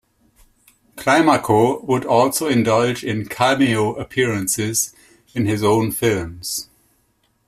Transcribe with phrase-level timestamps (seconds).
[0.97, 4.95] Climaco would also indulge in cameo appearances
[5.35, 6.69] in his own films.